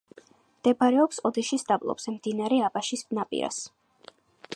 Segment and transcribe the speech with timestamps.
[0.53, 3.61] მდებარეობს ოდიშის დაბლობზე, მდინარე აბაშის ნაპირას.